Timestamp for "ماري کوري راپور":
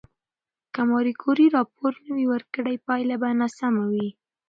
0.89-1.93